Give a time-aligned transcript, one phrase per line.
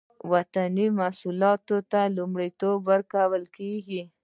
[0.31, 4.01] وطني محصولاتو ته لومړیتوب ورکول کیږي